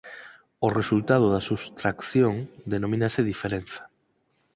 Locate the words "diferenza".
3.31-3.83